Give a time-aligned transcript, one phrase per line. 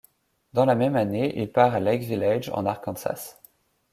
[0.53, 3.39] Dans la même année, il part à Lake Village, en Arkansas.